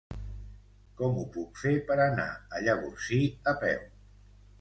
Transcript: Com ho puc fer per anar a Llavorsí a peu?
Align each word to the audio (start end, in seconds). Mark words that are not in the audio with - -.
Com 1.01 1.19
ho 1.19 1.25
puc 1.35 1.61
fer 1.63 1.73
per 1.89 1.97
anar 2.05 2.25
a 2.57 2.63
Llavorsí 2.69 3.21
a 3.53 3.55
peu? 3.65 3.85